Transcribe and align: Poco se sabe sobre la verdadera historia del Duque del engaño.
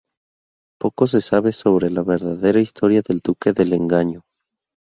Poco 0.79 1.05
se 1.05 1.21
sabe 1.21 1.51
sobre 1.53 1.91
la 1.91 2.01
verdadera 2.01 2.59
historia 2.59 3.03
del 3.07 3.19
Duque 3.19 3.53
del 3.53 3.71
engaño. 3.73 4.21